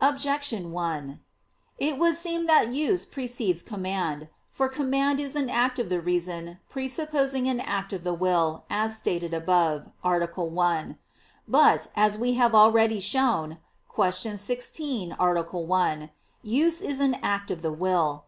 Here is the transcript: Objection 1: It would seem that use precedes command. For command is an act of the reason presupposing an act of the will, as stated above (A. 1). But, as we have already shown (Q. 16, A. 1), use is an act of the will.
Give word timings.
Objection 0.00 0.70
1: 0.70 1.18
It 1.80 1.98
would 1.98 2.14
seem 2.14 2.46
that 2.46 2.68
use 2.72 3.04
precedes 3.04 3.62
command. 3.62 4.28
For 4.48 4.68
command 4.68 5.18
is 5.18 5.34
an 5.34 5.50
act 5.50 5.80
of 5.80 5.88
the 5.88 6.00
reason 6.00 6.60
presupposing 6.68 7.48
an 7.48 7.58
act 7.58 7.92
of 7.92 8.04
the 8.04 8.14
will, 8.14 8.62
as 8.70 8.96
stated 8.96 9.34
above 9.34 9.90
(A. 10.04 10.24
1). 10.44 10.98
But, 11.48 11.88
as 11.96 12.16
we 12.16 12.34
have 12.34 12.54
already 12.54 13.00
shown 13.00 13.58
(Q. 13.92 14.12
16, 14.36 15.16
A. 15.18 15.40
1), 15.42 16.10
use 16.44 16.80
is 16.80 17.00
an 17.00 17.14
act 17.14 17.50
of 17.50 17.62
the 17.62 17.72
will. 17.72 18.24